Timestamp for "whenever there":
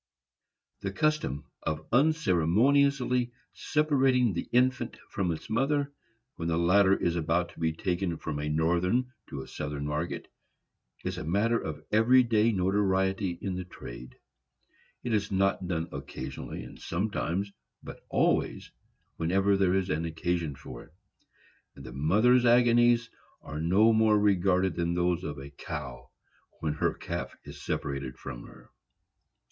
19.17-19.75